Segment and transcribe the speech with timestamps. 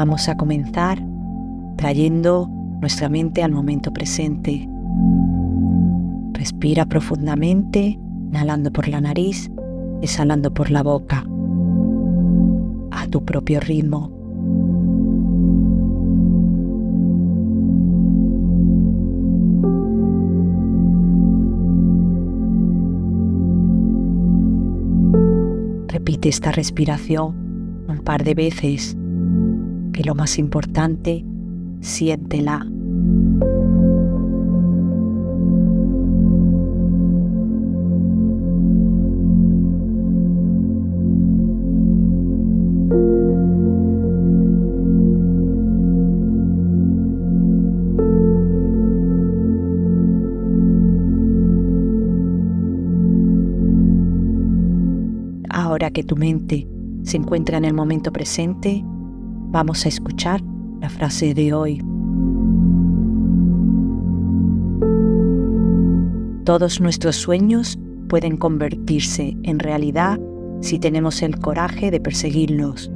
[0.00, 0.98] Vamos a comenzar
[1.76, 2.48] trayendo
[2.80, 4.66] nuestra mente al momento presente.
[6.32, 7.98] Respira profundamente,
[8.30, 9.50] inhalando por la nariz,
[10.00, 11.26] exhalando por la boca,
[12.92, 14.10] a tu propio ritmo.
[25.88, 27.34] Repite esta respiración
[27.86, 28.96] un par de veces
[30.00, 31.26] que lo más importante,
[31.82, 32.66] siéntela.
[55.50, 56.66] Ahora que tu mente
[57.02, 58.82] se encuentra en el momento presente,
[59.52, 60.40] Vamos a escuchar
[60.80, 61.82] la frase de hoy.
[66.44, 67.76] Todos nuestros sueños
[68.08, 70.20] pueden convertirse en realidad
[70.60, 72.92] si tenemos el coraje de perseguirlos.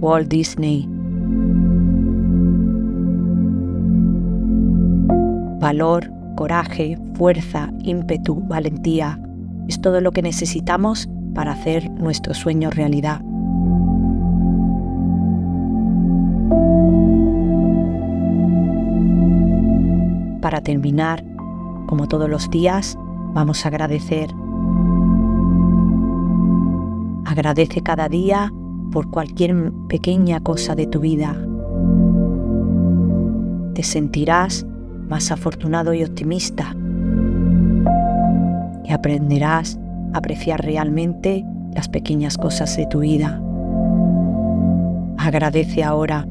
[0.00, 0.88] Walt Disney
[5.58, 9.20] Valor, coraje, fuerza, ímpetu, valentía
[9.66, 13.25] es todo lo que necesitamos para hacer nuestro sueño realidad.
[20.46, 21.24] Para terminar,
[21.88, 22.96] como todos los días,
[23.34, 24.32] vamos a agradecer.
[27.24, 28.52] Agradece cada día
[28.92, 31.34] por cualquier pequeña cosa de tu vida.
[33.74, 34.64] Te sentirás
[35.08, 36.76] más afortunado y optimista.
[38.84, 39.80] Y aprenderás
[40.14, 43.42] a apreciar realmente las pequeñas cosas de tu vida.
[45.18, 46.24] Agradece ahora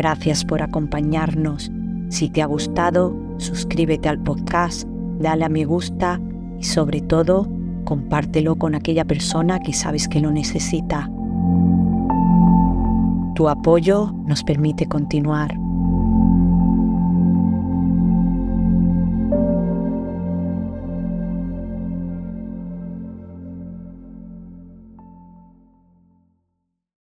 [0.00, 1.70] Gracias por acompañarnos.
[2.08, 4.88] Si te ha gustado, suscríbete al podcast,
[5.18, 6.18] dale a me gusta
[6.58, 7.46] y sobre todo,
[7.84, 11.10] compártelo con aquella persona que sabes que lo necesita.
[13.34, 15.54] Tu apoyo nos permite continuar.